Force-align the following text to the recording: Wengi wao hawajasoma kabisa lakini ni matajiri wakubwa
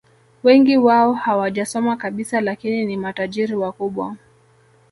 Wengi 0.43 0.77
wao 0.77 1.13
hawajasoma 1.13 1.95
kabisa 1.95 2.41
lakini 2.41 2.85
ni 2.85 2.97
matajiri 2.97 3.55
wakubwa 3.55 4.15